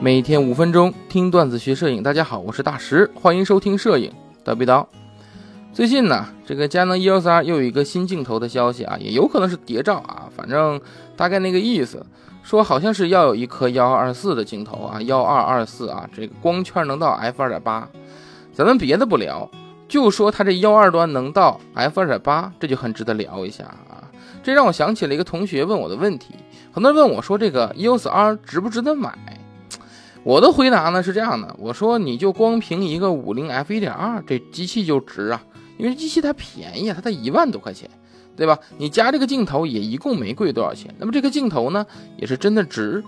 [0.00, 4.12] 每天五分钟听段子学摄影，大家好，我是大石，欢迎收听摄影
[4.44, 4.86] 叨逼叨。
[5.72, 10.80] 最近呢，这个佳能 EOS R 又有一个新镜头的消息啊，也有可能是谍照啊，反正
[11.16, 12.06] 大概那个意思，
[12.44, 17.88] 说好像是要有一颗幺二四的镜头啊，幺二二四啊，这个光圈能到 f 二点八。
[18.52, 19.50] 咱们别的不聊，
[19.88, 24.06] 就说它这幺二端能到 f 二点八，这就很值得聊一下啊。
[24.44, 26.36] 这让我想起了一个同学问我的问题，
[26.70, 29.12] 很多人问我说这个 EOS R 值不值得买？
[30.28, 35.42] 我的回答呢是这样的，我说你就光凭一个五零 f 一点二，这机器就值啊，
[35.78, 37.88] 因为机器它便宜啊，它才一万多块钱，
[38.36, 38.58] 对吧？
[38.76, 41.86] 你加这个镜头也一共没贵多少钱，那么这个镜头呢
[42.18, 43.02] 也是真的值。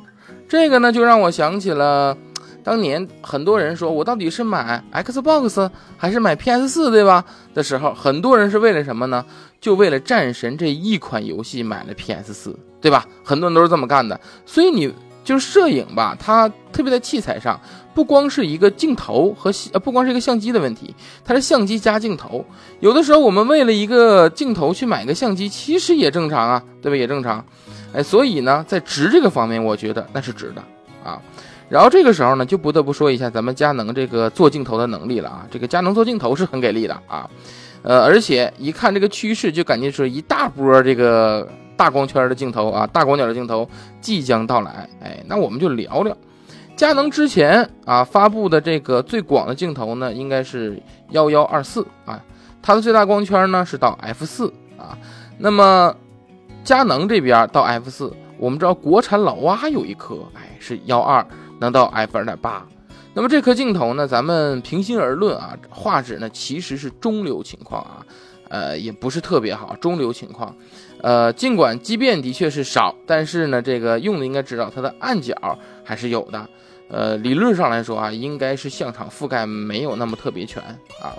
[0.49, 2.17] 这个呢就让我想起了
[2.65, 7.23] 当年很多人说我到底是买 Xbox 还是买 PS 四，对吧？
[7.53, 9.23] 的时候，很多人是为了什么呢？
[9.61, 13.07] 就为了战神这一款游戏买了 PS 四，对吧？
[13.23, 14.91] 很多人都是这么干的，所以你。
[15.23, 17.61] 就是摄影吧，它特别在器材上，
[17.95, 22.45] 不光是一个镜头和呃，不光是一个相机的问题，它是相机加镜头。
[22.81, 26.97] 有的时候我们为了一个镜头去买个相机，其实也正常啊，对吧？
[26.97, 27.45] 也正常。
[27.93, 30.63] 哎，所以呢，在值这个方面，我觉得那是值的
[31.05, 31.21] 啊。
[31.69, 35.47] 然后这个时候呢，就不得不说一下咱们佳能这个做镜头的能力了啊。
[35.51, 37.29] 这个佳能做镜头是很给力的啊，
[37.83, 41.47] 呃，而且一看这个趋势，就感觉是一大波这个。
[41.81, 43.67] 大光圈的镜头啊，大广角的镜头
[44.03, 44.87] 即将到来。
[45.03, 46.15] 哎，那我们就聊聊
[46.77, 50.79] 佳能之前啊发布的这个最广的镜头呢，应该是
[51.13, 52.23] 幺幺二四啊，
[52.61, 54.93] 它的最大光圈呢是到 f 四啊。
[55.39, 55.97] 那么
[56.63, 61.27] 佳能这边到 f 四，我们知道国产老蛙有一颗，哎，是幺二，
[61.61, 62.63] 能到 f 二点八。
[63.15, 68.05] 那么这颗镜头呢，咱们平心而论啊，画质呢其实是中流情况啊，
[68.51, 70.55] 呃，也不是特别好，中流情况。
[71.01, 75.35] 呃，尽管畸变的确是少，但是呢，这个用的应该知道它的暗角
[75.83, 76.47] 还是有的。
[76.91, 80.61] 呃，理论上来说啊，应该是相场覆盖没有那么特别全
[81.01, 81.15] 啊。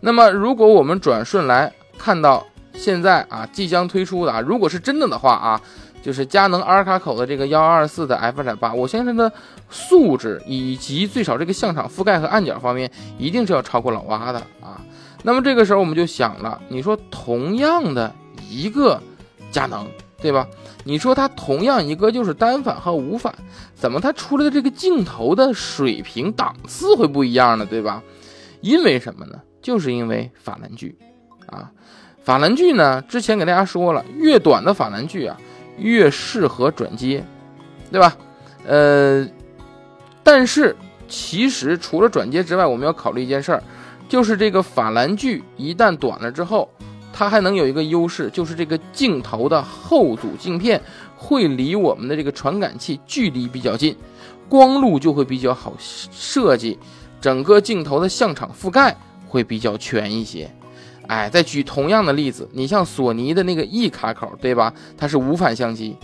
[0.00, 5.60] 那么，如果我们转瞬来看到现在啊，即将推出的啊，如果是真的的话啊，
[6.02, 9.32] 就是佳能阿尔卡口的这个幺二四的 f 二点八，我相信它的
[9.70, 14.84] 素质以及最少这个相场覆盖和暗角方面，一定是要超过老蛙的啊。
[15.22, 18.14] 那么这个时候我们就想了，你说同样的
[18.48, 19.00] 一个。
[19.48, 19.86] 佳能
[20.20, 20.46] 对吧？
[20.84, 23.34] 你说它同样一个就是单反和无反，
[23.74, 27.64] 怎么它出来的这个镜头的水平档次会不一样呢？
[27.64, 28.02] 对吧？
[28.60, 29.40] 因为什么呢？
[29.62, 30.98] 就是因为法兰距
[31.46, 31.70] 啊，
[32.22, 35.38] 法兰距呢，之前给大家说了，越短的法兰距啊，
[35.78, 37.24] 越适合转接，
[37.90, 38.14] 对吧？
[38.66, 39.26] 呃，
[40.22, 40.76] 但是
[41.08, 43.62] 其实除了转接之外，我们要考虑一件事儿，
[44.08, 46.68] 就是这个法兰距一旦短了之后。
[47.18, 50.78] 它还能有一个优势，就是这个镜头的后组镜片
[51.16, 53.96] 会离我们的这个传感器距离比较近，
[54.50, 56.78] 光路就会比较好设计，
[57.18, 58.94] 整个镜头的像场覆盖
[59.26, 60.50] 会比较全一些。
[61.06, 64.74] 哎，再举同样的例子，你像索尼的那个 E 卡口，对吧？
[64.98, 65.96] 它是无反相机，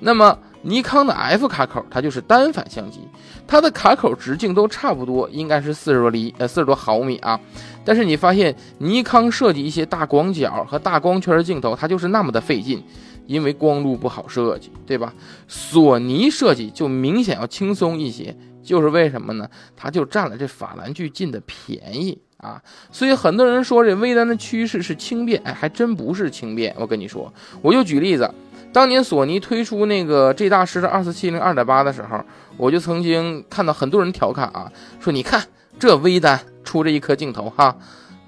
[0.00, 0.38] 那么。
[0.68, 3.00] 尼康的 F 卡口，它就是单反相机，
[3.46, 7.40] 它的卡口直径都差不多，应该是四十多厘，呃，四十多毫米啊。
[7.86, 12.84] 但是你发现尼康设计一些大广角和大光圈镜头，它就是那么的费劲，
[13.26, 15.14] 因为光路不好设计，对吧？
[15.48, 19.48] 索尼设计就明显要轻松一些，就是为什么呢？
[19.74, 22.60] 它就占了这法兰距近的便宜啊。
[22.92, 26.74] 所以很多人说这微单的趋势是轻便，哎，还真不是轻便。
[26.78, 28.30] 我跟你说，我就举例子。
[28.72, 32.24] 当年索尼推出那个 G 大师的二四七零二点八的时候，
[32.56, 34.70] 我就曾经看到很多人调侃啊，
[35.00, 35.44] 说你看
[35.78, 37.76] 这微单出这一颗镜头哈，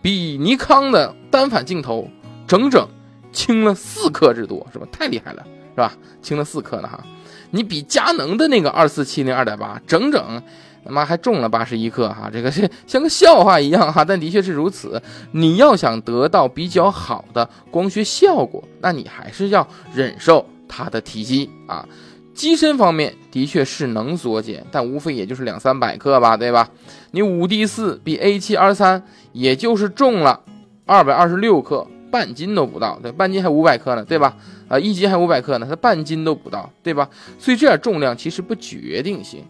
[0.02, 2.08] 比尼康的单反镜头
[2.46, 2.88] 整整
[3.32, 4.86] 轻了四克之多，是吧？
[4.90, 5.92] 太厉害了，是吧？
[6.22, 7.04] 轻了四克呢哈，
[7.50, 10.42] 你比佳能的那个二四七零二点八整整。
[10.84, 15.00] 他妈还重了八十一克哈，这个是像个笑话一样哈，但的确是如此。
[15.32, 21.86] 你要想得到比较好的光学效果，那你还是要忍受它的体积啊。
[22.32, 26.70] 机身方面的确是能缩减，但无非也就是两三百克吧，对吧？
[27.10, 29.02] 你五 D 四比 A 七 R 三，
[29.32, 30.40] 也就是重了
[30.87, 34.34] 二百二十六克，半斤都不到，对，半斤还五百克呢，对吧？
[34.69, 37.10] 啊，一斤还五百克呢，它半斤都不到，对吧？
[37.38, 39.44] 所以这点重量其实不决定性。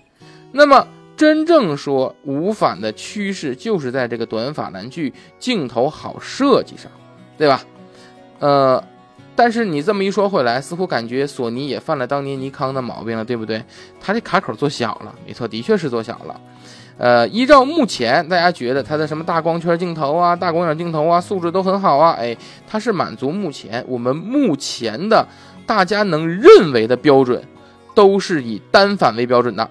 [0.51, 0.85] 那么。
[1.21, 6.91] 真正说无反的趋势就是在这个短法兰距镜头好设计上，
[7.37, 7.63] 对吧？
[8.39, 8.83] 呃，
[9.37, 13.63] 但是你这么一说回来，似乎感觉索尼也犯了当年尼康的毛病了，对不对？
[14.01, 16.41] 它这卡口做小了，没错，的确是做小了。
[16.97, 22.35] 呃，依照目前大家觉得它的什么大光圈镜头啊、大广角镜头啊，素质都很好啊，哎，
[22.67, 25.29] 它是满足目前我们目前的
[25.67, 27.45] 大家能认为的标准，
[27.95, 29.71] 都是以单反为标准的。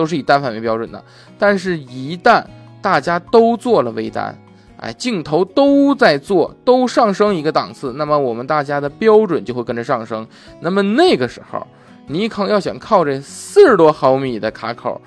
[0.00, 1.04] 都是以单反为标准的。
[1.38, 2.42] 但是，一旦
[2.80, 4.34] 大家都做了微单，
[4.78, 10.26] 哎，镜头都在做，都上升一个档次，那么我们大家的标准就会跟着上升。
[10.60, 11.66] 那么那个时候，
[12.06, 14.98] 尼康要想靠这四十多毫米的卡口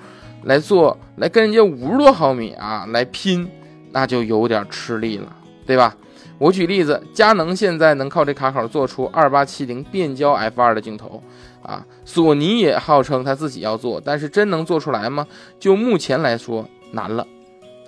[0.44, 3.50] 来做，来跟人家五十多毫米啊来拼，
[3.90, 5.26] 那就有点吃力了，
[5.66, 5.96] 对吧？
[6.38, 11.22] 我举例子，佳能现在能靠这卡口做出二八七零变焦 f 二的镜头
[11.62, 15.26] 啊，索尼也号称他自己要做，但是真能做出来吗？
[15.58, 17.26] 就目前来说难了。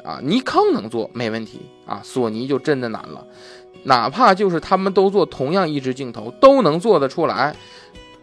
[0.05, 3.27] 啊，尼康能做没问题啊，索尼就真的难了。
[3.83, 7.55] 哪怕就是他们都做同样一支镜头，都能做得出来。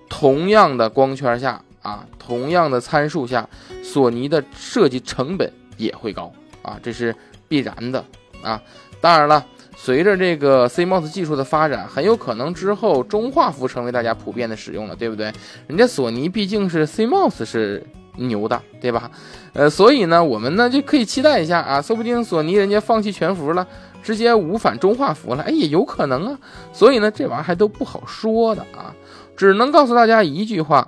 [0.10, 3.50] 同样的光圈下啊，同样的参数下，
[3.84, 6.32] 索尼的设计成本也会高
[6.62, 7.14] 啊，这是
[7.50, 8.04] 必然的
[8.42, 8.62] 啊。
[9.02, 15.32] 当然了，随着这个 CMOS 技术的发展，很有可能之后中画幅成为大家普遍的使用了，对不对？
[15.68, 17.84] 人家索尼毕竟是 CMOS 是。
[18.18, 19.10] 牛的，对吧？
[19.54, 23.68] 呃，所以呢，我们呢就可以期待一下啊，说不定索尼人家放弃全幅了，
[24.04, 26.38] 直接无反中画幅了，哎，也有可能啊。
[26.72, 28.94] 所以呢，这玩意儿还都不好说的啊，
[29.36, 30.88] 只能告诉大家一句话：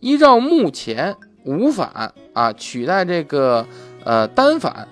[0.00, 3.66] 依照目前无反啊取代这个
[4.04, 4.86] 呃单反，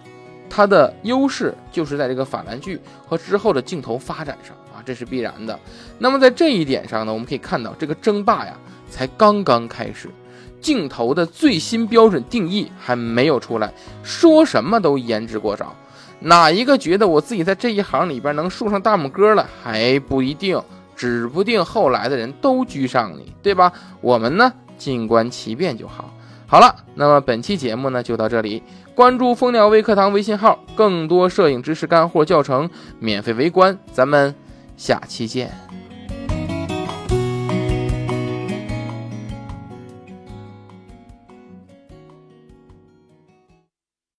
[0.54, 5.58] 它的优势就是在这个法兰距和之后的镜头发展上啊，这是必然的。
[5.98, 8.56] 那么在这一点上呢，我们可以看到这个争霸呀
[8.88, 10.08] 才刚刚开始。
[10.60, 13.74] 镜头的最新标准定义还没有出来，
[14.04, 15.74] 说什么都言之过早。
[16.20, 20.62] 哪一个觉得我自己在这一行里边能竖上大拇哥了还不一定，
[20.94, 23.72] 指不定后来的人都居上你，对吧？
[24.00, 26.14] 我们呢，静观其变就好。
[26.46, 28.62] 好了，那么本期节目呢就到这里，
[28.94, 32.70] 关注蜂鸟微课堂微信号，更多摄影知识干货教程
[33.00, 34.32] 免费围观，咱们
[34.76, 35.50] 下期见。